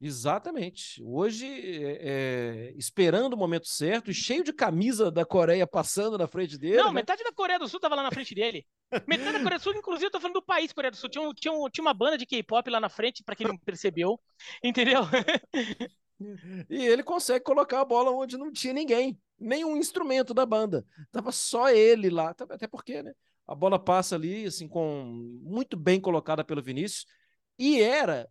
[0.00, 1.02] Exatamente.
[1.02, 6.56] Hoje, é, esperando o momento certo e cheio de camisa da Coreia passando na frente
[6.56, 6.76] dele.
[6.76, 6.92] Não, né?
[6.92, 8.64] metade da Coreia do Sul tava lá na frente dele.
[9.08, 11.10] metade da Coreia do Sul, inclusive, eu tô falando do país Coreia do Sul.
[11.10, 14.20] Tinha, tinha, tinha uma banda de K-pop lá na frente, para quem não percebeu.
[14.62, 15.02] Entendeu?
[16.70, 20.86] e ele consegue colocar a bola onde não tinha ninguém, nenhum instrumento da banda.
[21.10, 22.30] Tava só ele lá.
[22.30, 23.12] Até porque, né?
[23.48, 25.04] A bola passa ali, assim, com
[25.42, 27.04] muito bem colocada pelo Vinícius.
[27.58, 28.28] E era,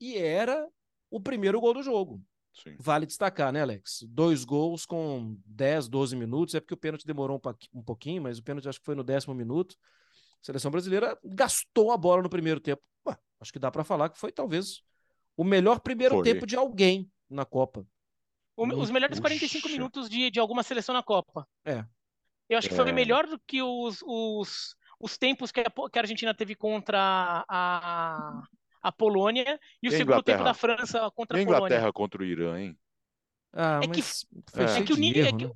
[0.00, 0.66] e era
[1.14, 2.20] o primeiro gol do jogo.
[2.52, 2.74] Sim.
[2.80, 4.04] Vale destacar, né, Alex?
[4.08, 6.56] Dois gols com 10, 12 minutos.
[6.56, 7.40] É porque o pênalti demorou
[7.72, 9.76] um pouquinho, mas o pênalti acho que foi no décimo minuto.
[10.42, 12.82] A seleção brasileira gastou a bola no primeiro tempo.
[13.06, 14.82] Ué, acho que dá para falar que foi talvez
[15.36, 16.24] o melhor primeiro foi.
[16.24, 17.86] tempo de alguém na Copa.
[18.56, 19.28] O, os melhores Puxa.
[19.28, 21.46] 45 minutos de, de alguma seleção na Copa.
[21.64, 21.84] É.
[22.48, 22.92] Eu acho que foi é.
[22.92, 28.42] melhor do que os, os, os tempos que a, que a Argentina teve contra a,
[28.84, 31.66] a Polônia e o e segundo tempo da França contra a, a Polônia.
[31.66, 32.78] Inglaterra contra o Irã, hein?
[33.56, 34.80] Ah, é que, é.
[34.80, 35.24] é que o nível.
[35.24, 35.52] É que, né?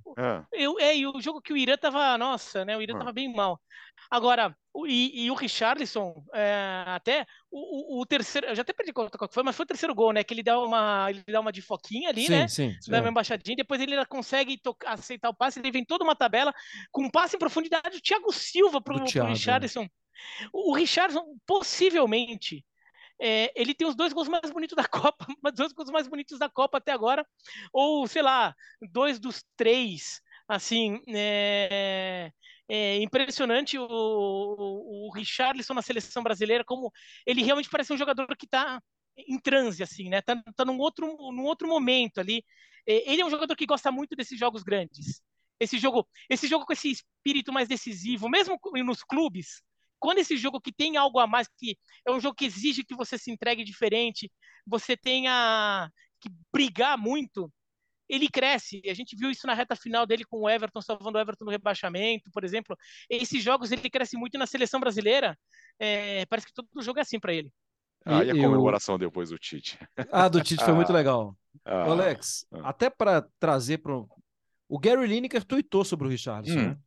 [0.52, 0.64] é.
[0.64, 2.16] Eu, é, e o jogo que o Irã tava.
[2.16, 2.76] Nossa, né?
[2.76, 2.98] O Irã ah.
[2.98, 3.60] tava bem mal.
[4.08, 8.46] Agora, o, e, e, o Richarlison, é, até o, o, o, terceiro.
[8.46, 10.22] Eu já até perdi qual foi, mas foi o terceiro gol, né?
[10.22, 12.48] Que ele dá uma, ele dá uma de foquinha ali, sim, né?
[12.48, 12.90] Sim, sim.
[12.90, 13.56] Dá uma embaixadinha.
[13.56, 15.58] Depois ele consegue tocar, aceitar o passe.
[15.58, 16.54] Ele vem toda uma tabela
[16.92, 17.98] com um passe em profundidade.
[17.98, 19.30] O Thiago Silva pro, pro né?
[19.30, 19.88] Richarlison.
[20.52, 22.64] O, o Richarlison, possivelmente
[23.20, 26.48] é, ele tem os dois gols mais bonitos da Copa, dois gols mais bonitos da
[26.48, 27.26] Copa até agora,
[27.72, 28.54] ou sei lá,
[28.92, 32.30] dois dos três, assim, é,
[32.68, 36.92] é impressionante o, o, o Richarlison na seleção brasileira, como
[37.26, 38.80] ele realmente parece um jogador que está
[39.16, 40.22] em transe, assim, né?
[40.22, 42.44] Tá, tá num outro, num outro momento ali.
[42.86, 45.22] É, ele é um jogador que gosta muito desses jogos grandes.
[45.60, 49.62] Esse jogo, esse jogo com esse espírito mais decisivo, mesmo nos clubes,
[49.98, 52.94] quando esse jogo que tem algo a mais, que é um jogo que exige que
[52.94, 54.30] você se entregue diferente,
[54.66, 57.52] você tenha que brigar muito,
[58.08, 58.80] ele cresce.
[58.86, 61.50] A gente viu isso na reta final dele com o Everton, salvando o Everton no
[61.50, 62.76] rebaixamento, por exemplo.
[63.08, 65.38] Esses jogos ele cresce muito na seleção brasileira.
[65.78, 67.52] É, parece que todo jogo é assim para ele.
[68.04, 68.98] Ah, e a comemoração eu...
[68.98, 69.78] depois do Tite.
[70.10, 71.36] Ah, do Tite foi muito legal.
[71.64, 72.70] Ah, Alex, ah.
[72.70, 73.94] até para trazer para
[74.68, 76.52] o Gary Lineker tweetou sobre o Richardson.
[76.52, 76.68] Hum.
[76.68, 76.78] Né?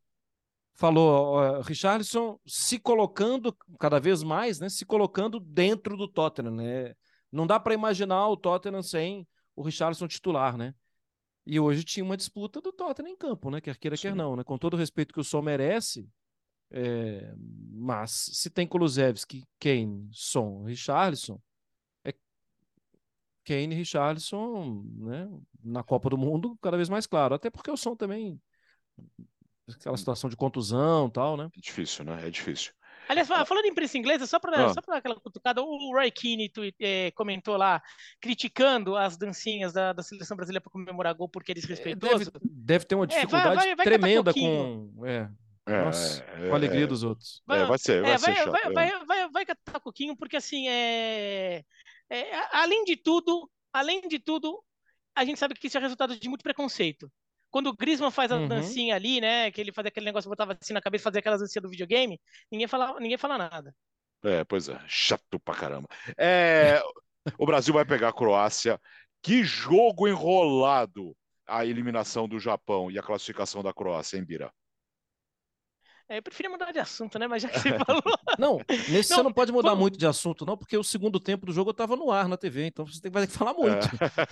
[0.74, 4.70] Falou, uh, Richarlison se colocando cada vez mais, né?
[4.70, 6.94] Se colocando dentro do Tottenham, né?
[7.32, 10.74] Não dá para imaginar o Tottenham sem o Richarlison titular, né?
[11.46, 13.62] E hoje tinha uma disputa do Tottenham em campo, né?
[13.62, 14.10] Quer queira, Sim.
[14.10, 14.44] quer não, né?
[14.44, 16.08] Com todo o respeito que o Som merece,
[16.72, 17.34] é...
[17.72, 21.40] mas se tem Kulusevski, Kane, Son, Richarlison,
[22.04, 22.14] é
[23.44, 25.30] Kane e Richarlison, né?
[25.64, 27.36] Na Copa do Mundo, cada vez mais claro.
[27.36, 28.40] Até porque o Som também
[29.76, 31.50] aquela situação de contusão e tal, né?
[31.56, 32.28] É difícil, né?
[32.28, 32.74] É difícil.
[33.08, 34.74] Aliás, falando em imprensa inglesa, só para ah.
[34.74, 37.82] só aquela cutucada, o Roy Keane é, comentou lá,
[38.22, 42.32] criticando as dancinhas da, da seleção brasileira para comemorar gol porque é desrespeitoso.
[42.32, 45.06] Deve, deve ter uma dificuldade é, vai, vai, vai tremenda com.
[45.06, 45.30] É.
[45.68, 47.42] É, Nossa, é, com a alegria dos outros.
[47.46, 48.52] Vai, vai ser, vai ser chato.
[48.52, 51.64] Vai, vai, vai, vai catar coquinho, porque assim, é,
[52.10, 54.64] é, além de tudo, além de tudo,
[55.16, 57.12] a gente sabe que isso é resultado de muito preconceito.
[57.52, 58.48] Quando o Griezmann faz a uhum.
[58.48, 59.52] dancinha ali, né?
[59.52, 62.20] Que ele fazia aquele negócio, botava assim na cabeça, fazia aquela dancinha do videogame,
[62.52, 63.76] ninguém fala, ninguém fala nada.
[64.24, 65.88] É, pois é, chato pra caramba.
[66.18, 66.82] É,
[67.38, 68.80] o Brasil vai pegar a Croácia.
[69.22, 74.52] Que jogo enrolado a eliminação do Japão e a classificação da Croácia, hein, Bira?
[76.12, 77.26] É, eu preferia mudar de assunto, né?
[77.26, 78.04] Mas já que você falou.
[78.38, 79.82] Não, nesse não, você não pode mudar vamos...
[79.82, 82.36] muito de assunto, não, porque o segundo tempo do jogo eu tava no ar na
[82.36, 83.88] TV, então você tem, vai ter que falar muito.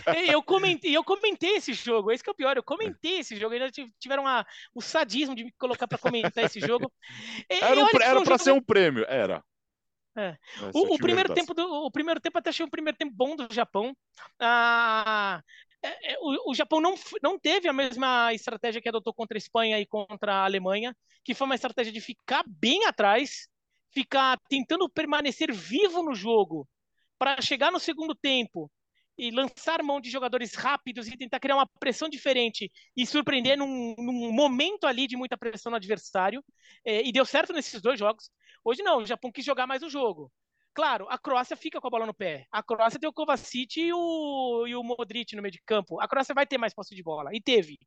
[0.05, 0.35] É.
[0.35, 3.53] eu, comentei, eu comentei esse jogo, esse que é o pior, eu comentei esse jogo,
[3.53, 6.91] ainda tiveram a, o sadismo de me colocar para comentar esse jogo.
[7.49, 9.43] E, era um, era para ser um prêmio, era.
[10.17, 10.37] É.
[10.73, 13.47] O, o primeiro tempo do, o primeiro tempo até achei um primeiro tempo bom do
[13.51, 13.95] Japão.
[14.39, 15.41] Ah,
[15.81, 19.39] é, é, o, o, Japão não, não teve a mesma estratégia que adotou contra a
[19.39, 23.47] Espanha e contra a Alemanha, que foi uma estratégia de ficar bem atrás,
[23.91, 26.67] ficar tentando permanecer vivo no jogo,
[27.17, 28.71] para chegar no segundo tempo
[29.17, 33.93] e lançar mão de jogadores rápidos e tentar criar uma pressão diferente e surpreender num,
[33.97, 36.41] num momento ali de muita pressão no adversário.
[36.85, 38.31] É, e deu certo nesses dois jogos.
[38.63, 40.31] Hoje não, o Japão quis jogar mais o jogo.
[40.73, 42.45] Claro, a Croácia fica com a bola no pé.
[42.51, 45.99] A Croácia tem o Kovacic e o, e o Modric no meio de campo.
[45.99, 47.77] A Croácia vai ter mais posse de bola, e teve.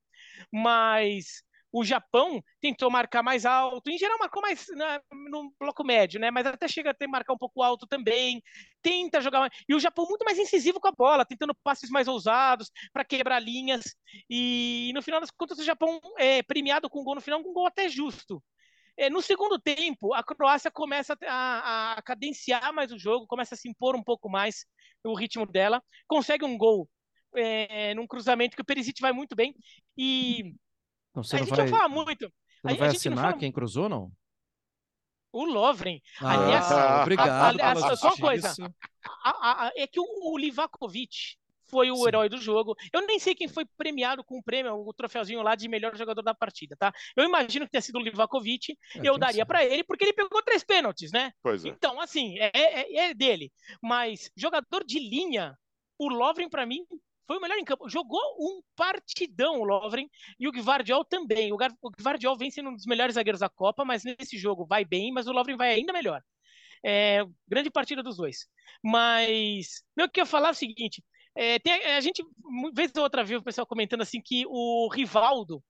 [0.53, 1.43] Mas
[1.73, 6.31] o Japão tentou marcar mais alto, em geral marcou mais né, no bloco médio, né?
[6.31, 8.43] Mas até chega a ter marcar um pouco alto também.
[8.83, 9.53] Tenta jogar mais...
[9.67, 13.39] e o Japão muito mais incisivo com a bola, tentando passes mais ousados para quebrar
[13.41, 13.85] linhas.
[14.29, 17.55] E no final das contas o Japão é premiado com um gol no final, um
[17.55, 18.43] gol até justo.
[18.97, 23.59] É, no segundo tempo, a Croácia começa a, a, cadenciar mais o jogo, começa a
[23.59, 24.67] se impor um pouco mais
[25.05, 26.89] o ritmo dela, consegue um gol
[27.35, 29.55] é, num cruzamento que o Perisic vai muito bem
[29.97, 30.55] e
[31.15, 32.27] não, você a não gente vai, não fala muito.
[32.27, 33.39] Você não a, vai a assinar fala...
[33.39, 34.13] quem cruzou, não?
[35.33, 36.01] O Lovren.
[36.21, 37.61] Ah, aliás, obrigado.
[37.61, 38.55] Aliás, só uma coisa.
[39.77, 41.37] é que o, o Livakovic,
[41.73, 42.09] foi o Sim.
[42.09, 42.77] herói do jogo.
[42.93, 46.21] Eu nem sei quem foi premiado com o prêmio, o troféuzinho lá de melhor jogador
[46.21, 46.93] da partida, tá?
[47.17, 50.43] Eu imagino que tenha sido o Livakovic, é, eu daria para ele, porque ele pegou
[50.43, 51.33] três pênaltis, né?
[51.43, 51.69] Pois é.
[51.69, 53.51] Então, assim, é, é, é dele.
[53.83, 55.57] Mas jogador de linha,
[55.99, 56.85] o Lovren, para mim,
[57.27, 57.89] foi o melhor em campo.
[57.89, 60.09] Jogou um partidão o Lovren
[60.39, 61.53] e o Gvardiol também.
[61.53, 65.11] O Gvardiol vem sendo um dos melhores zagueiros da Copa, mas nesse jogo vai bem,
[65.11, 66.23] mas o Lovren vai ainda melhor.
[66.85, 68.49] É, grande partida dos dois.
[68.83, 71.03] Mas, meu, que eu ia falar é o seguinte:
[71.35, 72.23] é, tem, a gente,
[72.73, 75.63] vez ou outra, viu o pessoal comentando assim que o Rivaldo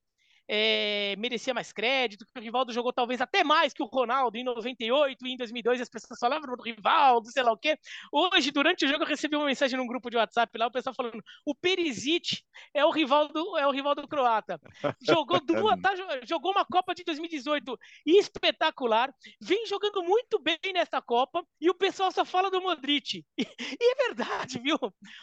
[0.55, 4.45] é, merecia mais crédito, que o Rivaldo jogou talvez até mais que o Ronaldo em
[4.45, 7.79] 98 e em 2002 as pessoas falavam do Rivaldo, sei lá o quê.
[8.12, 10.95] Hoje, durante o jogo, eu recebi uma mensagem num grupo de WhatsApp lá, o pessoal
[10.95, 12.43] falando: o Perisic
[12.75, 14.61] é o Rivaldo, é o Rivaldo croata.
[15.01, 19.11] Jogou duas, tá, jogou uma Copa de 2018 espetacular,
[19.41, 23.25] vem jogando muito bem nessa Copa e o pessoal só fala do Modric.
[23.43, 23.47] E,
[23.81, 24.77] e é verdade, viu?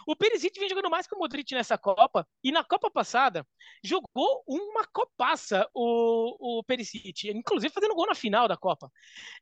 [0.07, 3.45] O Perisic vem jogando mais que o Modric nessa Copa e na Copa passada
[3.83, 8.89] jogou uma Copa passa o, o Perisic, inclusive fazendo gol na final da Copa.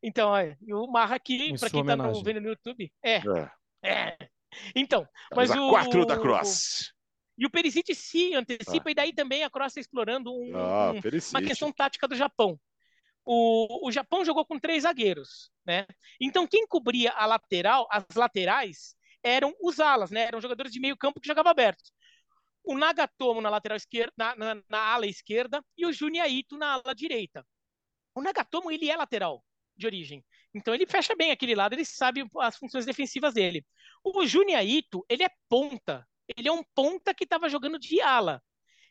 [0.02, 3.22] Então, é, o Marra aqui, para quem está vendo no YouTube, é.
[3.84, 3.88] É.
[3.88, 4.18] é.
[4.76, 5.70] Então, mas o.
[5.70, 6.92] quatro da Cross.
[7.38, 8.92] E o Perisic se antecipa, ah.
[8.92, 12.60] e daí também a Croácia explorando um, ah, um, uma questão tática do Japão.
[13.24, 15.86] O, o Japão jogou com três zagueiros, né?
[16.20, 20.22] Então, quem cobria a lateral, as laterais, eram os alas, né?
[20.22, 21.92] Eram jogadores de meio campo que jogavam abertos
[22.67, 26.73] o Nagatomo na lateral esquerda, na, na, na ala esquerda e o Junya Ito na
[26.73, 27.45] ala direita.
[28.13, 29.43] O Nagatomo ele é lateral
[29.75, 33.65] de origem, então ele fecha bem aquele lado, ele sabe as funções defensivas dele.
[34.03, 38.43] O Junya Ito ele é ponta, ele é um ponta que estava jogando de ala.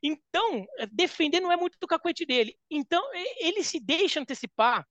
[0.02, 2.56] Então, defender não é muito do cacuete dele.
[2.70, 3.02] Então,
[3.40, 4.86] ele se deixa antecipar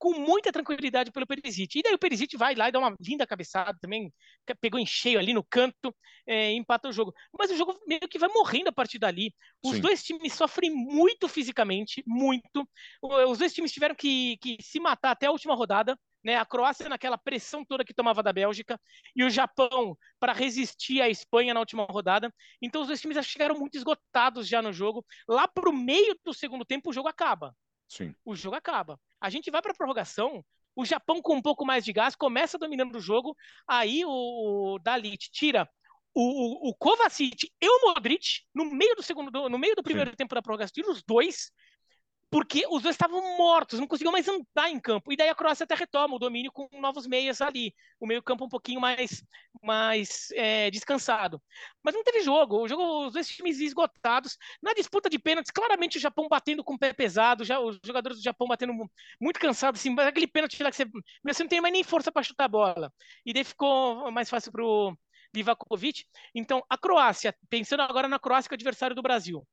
[0.00, 1.78] com muita tranquilidade pelo Perisic.
[1.78, 4.10] E daí o Perisic vai lá e dá uma vinda cabeçada também,
[4.58, 5.94] pegou em cheio ali no canto,
[6.26, 7.12] é, empata o jogo.
[7.38, 9.34] Mas o jogo meio que vai morrendo a partir dali.
[9.62, 9.82] Os Sim.
[9.82, 12.66] dois times sofrem muito fisicamente, muito.
[13.02, 15.96] Os dois times tiveram que, que se matar até a última rodada.
[16.22, 18.78] Né, a Croácia naquela pressão toda que tomava da Bélgica
[19.16, 22.30] e o Japão para resistir à Espanha na última rodada.
[22.60, 25.02] Então os dois times chegaram muito esgotados já no jogo.
[25.26, 27.56] Lá para o meio do segundo tempo o jogo acaba.
[27.88, 28.14] Sim.
[28.22, 29.00] O jogo acaba.
[29.20, 32.58] A gente vai para a prorrogação, o Japão com um pouco mais de gás começa
[32.58, 33.36] dominando o jogo,
[33.68, 35.68] aí o Dalit tira
[36.14, 40.10] o, o, o Kovacic e o Modric no meio do segundo, no meio do primeiro
[40.10, 40.16] Sim.
[40.16, 41.50] tempo da prorrogação, tira os dois
[42.30, 45.12] porque os dois estavam mortos, não conseguiam mais andar em campo.
[45.12, 48.48] E daí a Croácia até retoma o domínio com novos meias ali, o meio-campo um
[48.48, 49.24] pouquinho mais,
[49.62, 51.42] mais é, descansado.
[51.82, 54.38] Mas não teve jogo, o jogo, os dois times esgotados.
[54.62, 58.18] Na disputa de pênaltis, claramente o Japão batendo com o pé pesado, já, os jogadores
[58.18, 58.74] do Japão batendo
[59.20, 60.86] muito cansados, assim, aquele pênalti lá que você,
[61.24, 62.92] você não tem mais nem força para chutar a bola.
[63.26, 64.96] E daí ficou mais fácil para o
[65.34, 66.04] Livakovic.
[66.34, 69.44] Então, a Croácia, pensando agora na Croácia, que é adversário do Brasil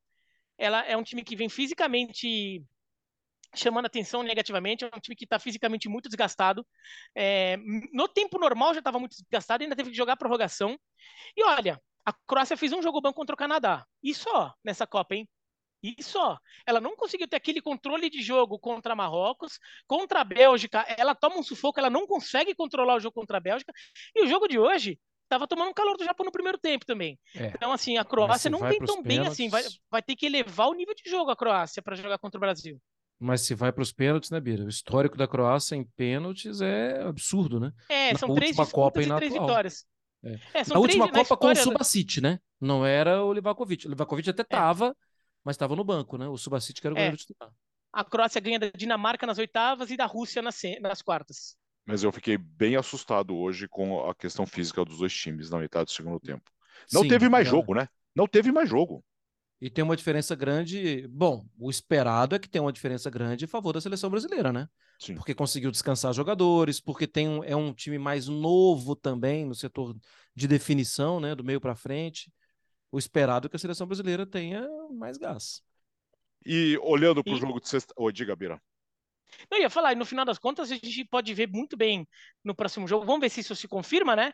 [0.58, 2.64] ela é um time que vem fisicamente
[3.56, 6.66] chamando atenção negativamente, é um time que está fisicamente muito desgastado.
[7.16, 7.58] É,
[7.94, 10.78] no tempo normal já estava muito desgastado, ainda teve que jogar a prorrogação.
[11.36, 13.86] E olha, a Croácia fez um jogo bom contra o Canadá.
[14.04, 15.28] E só nessa Copa, hein?
[15.84, 16.38] E só.
[16.66, 20.82] Ela não conseguiu ter aquele controle de jogo contra Marrocos, contra a Bélgica.
[20.98, 23.72] Ela toma um sufoco, ela não consegue controlar o jogo contra a Bélgica.
[24.16, 27.20] E o jogo de hoje tava tomando um calor do Japão no primeiro tempo também.
[27.36, 27.48] É.
[27.48, 29.50] Então, assim, a Croácia não vem tão bem assim.
[29.50, 32.42] Vai, vai ter que elevar o nível de jogo a Croácia para jogar contra o
[32.42, 32.80] Brasil.
[33.20, 34.64] Mas se vai para os pênaltis, né, Bira?
[34.64, 37.72] O histórico da Croácia em pênaltis é absurdo, né?
[37.90, 39.48] É, na são três Copa e três atual.
[39.48, 39.86] vitórias.
[40.24, 40.34] É.
[40.54, 42.40] É, a última Copa com o Subacite, né?
[42.60, 43.88] Não era o Livakovic.
[43.88, 44.94] O Livakovic até estava, é.
[45.44, 46.28] mas estava no banco, né?
[46.28, 47.02] O Subacite que era o é.
[47.02, 47.52] goleiro titular.
[47.92, 51.58] A Croácia ganha da Dinamarca nas oitavas e da Rússia nas, nas quartas.
[51.88, 55.86] Mas eu fiquei bem assustado hoje com a questão física dos dois times na metade
[55.86, 56.52] do segundo tempo.
[56.92, 57.88] Não Sim, teve mais jogo, né?
[58.14, 59.02] Não teve mais jogo.
[59.62, 61.08] E tem uma diferença grande.
[61.08, 64.68] Bom, o esperado é que tem uma diferença grande a favor da seleção brasileira, né?
[65.00, 65.16] Sim.
[65.16, 69.96] Porque conseguiu descansar jogadores, porque tem um, é um time mais novo também no setor
[70.36, 71.34] de definição, né?
[71.34, 72.32] Do meio para frente.
[72.92, 75.62] O esperado é que a seleção brasileira tenha mais gás.
[76.46, 77.40] E olhando para o e...
[77.40, 77.94] jogo de sexta.
[77.98, 78.62] Oi, diga, Bira.
[79.50, 82.08] Eu ia falar, e no final das contas, a gente pode ver muito bem
[82.44, 83.06] no próximo jogo.
[83.06, 84.34] Vamos ver se isso se confirma, né?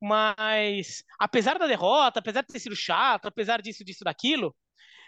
[0.00, 4.54] Mas, apesar da derrota, apesar de ter sido chato, apesar disso, disso, daquilo,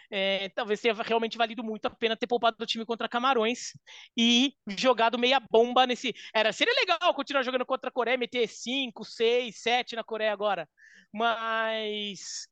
[0.09, 3.73] é, talvez tenha realmente valido muito a pena ter poupado o time contra Camarões
[4.15, 6.13] e jogado meia bomba nesse.
[6.33, 10.67] Era, seria legal continuar jogando contra a Coreia, meter 5, 6, 7 na Coreia agora.
[11.11, 12.47] Mas.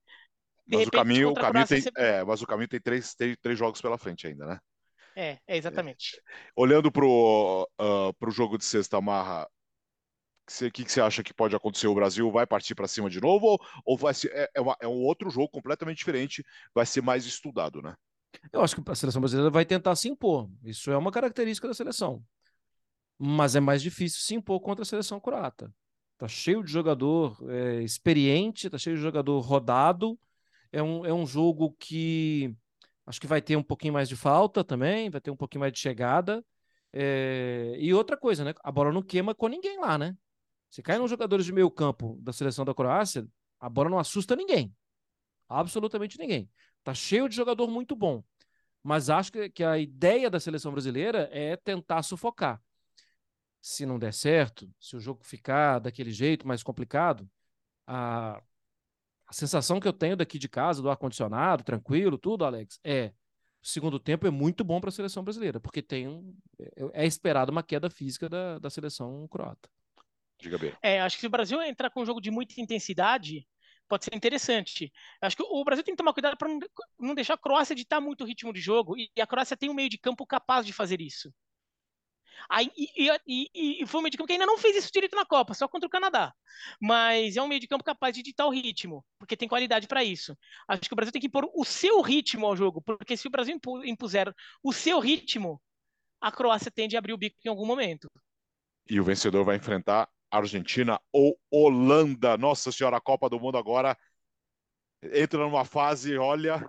[0.65, 3.59] Mas repente, o caminho, o caminho tem, é, mas o caminho tem três, tem três
[3.59, 4.59] jogos pela frente ainda, né?
[5.15, 6.21] É, é exatamente.
[6.55, 9.47] Olhando para o uh, jogo de sexta marra,
[10.47, 11.87] o que, que você acha que pode acontecer?
[11.87, 14.75] O Brasil vai partir para cima de novo ou, ou vai ser, é, é, uma,
[14.81, 17.95] é, um outro jogo completamente diferente, vai ser mais estudado, né?
[18.51, 20.49] Eu acho que a seleção brasileira vai tentar se impor.
[20.63, 22.23] Isso é uma característica da seleção.
[23.17, 25.73] Mas é mais difícil se impor contra a seleção croata.
[26.17, 30.19] Tá cheio de jogador é, experiente, tá cheio de jogador rodado.
[30.71, 32.55] É um, é um jogo que
[33.05, 35.73] Acho que vai ter um pouquinho mais de falta também, vai ter um pouquinho mais
[35.73, 36.43] de chegada.
[36.91, 37.75] É...
[37.79, 38.53] E outra coisa, né?
[38.63, 40.15] A bola não queima com ninguém lá, né?
[40.69, 43.27] Se cai nos jogadores de meio campo da seleção da Croácia,
[43.59, 44.73] a bola não assusta ninguém.
[45.47, 46.49] Absolutamente ninguém.
[46.83, 48.23] Tá cheio de jogador muito bom.
[48.81, 52.61] Mas acho que, a ideia da seleção brasileira é tentar sufocar.
[53.61, 57.29] Se não der certo, se o jogo ficar daquele jeito mais complicado,
[57.87, 58.41] a,
[59.27, 63.11] a sensação que eu tenho daqui de casa, do ar-condicionado, tranquilo, tudo, Alex, é
[63.61, 67.05] o segundo tempo é muito bom para a seleção brasileira, porque tem um, é, é
[67.05, 69.69] esperado uma queda física da, da seleção croata.
[70.37, 70.73] Diga bem.
[70.81, 73.47] É, acho que se o Brasil entrar com um jogo de muita intensidade,
[73.87, 74.91] pode ser interessante.
[75.21, 76.59] Acho que o Brasil tem que tomar cuidado para não,
[76.99, 79.73] não deixar a Croácia ditar muito o ritmo de jogo, e a Croácia tem um
[79.73, 81.33] meio de campo capaz de fazer isso.
[82.49, 85.15] Aí, e, e, e, foi um meio de campo que ainda não fez isso direito
[85.15, 86.33] na Copa, só contra o Canadá.
[86.81, 90.03] Mas é um meio de campo capaz de ditar o ritmo, porque tem qualidade para
[90.03, 90.37] isso.
[90.67, 93.31] Acho que o Brasil tem que impor o seu ritmo ao jogo, porque se o
[93.31, 94.33] Brasil impuser
[94.63, 95.61] o seu ritmo,
[96.21, 98.09] a Croácia tende a abrir o bico em algum momento.
[98.89, 102.37] E o vencedor vai enfrentar Argentina ou Holanda.
[102.37, 103.97] Nossa Senhora, a Copa do Mundo agora
[105.11, 106.67] entra numa fase, olha,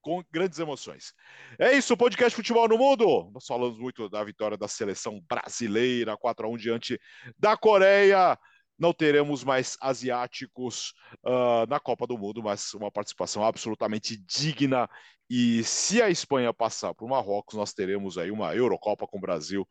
[0.00, 1.12] com grandes emoções.
[1.58, 3.30] É isso, podcast Futebol no Mundo.
[3.32, 7.00] Nós falamos muito da vitória da seleção brasileira, 4 a 1 diante
[7.38, 8.38] da Coreia.
[8.78, 10.92] Não teremos mais asiáticos
[11.26, 14.88] uh, na Copa do Mundo, mas uma participação absolutamente digna.
[15.28, 19.66] E se a Espanha passar o Marrocos, nós teremos aí uma Eurocopa com Brasil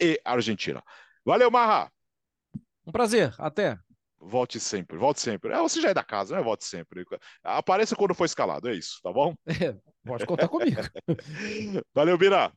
[0.00, 0.82] e Argentina.
[1.24, 1.90] Valeu, Marra!
[2.84, 3.78] Um prazer, até.
[4.18, 5.52] Volte sempre, volte sempre.
[5.52, 6.42] É, você já é da casa, né?
[6.42, 7.04] Volte sempre.
[7.44, 9.34] Apareça quando for escalado, é isso, tá bom?
[10.06, 10.76] É, pode contar comigo.
[11.94, 12.52] Valeu, Bira.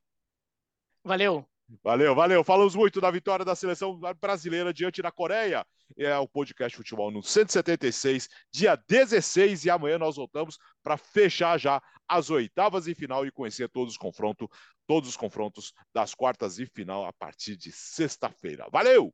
[1.03, 1.45] Valeu.
[1.84, 2.43] Valeu, valeu.
[2.43, 5.66] Falamos muito da vitória da seleção brasileira diante da Coreia.
[5.97, 11.82] É o podcast Futebol no 176, dia 16, e amanhã nós voltamos para fechar já
[12.07, 14.47] as oitavas e final e conhecer todos os confrontos,
[14.88, 18.68] todos os confrontos das quartas e final a partir de sexta-feira.
[18.72, 19.14] Valeu!